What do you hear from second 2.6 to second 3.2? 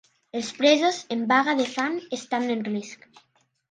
risc